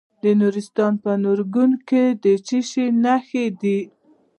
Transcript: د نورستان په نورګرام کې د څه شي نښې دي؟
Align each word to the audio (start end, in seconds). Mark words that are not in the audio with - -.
د 0.23 0.25
نورستان 0.39 0.93
په 1.03 1.11
نورګرام 1.23 1.71
کې 1.87 2.03
د 2.23 2.25
څه 2.45 2.57
شي 2.69 2.85
نښې 3.03 3.45
دي؟ 3.61 3.79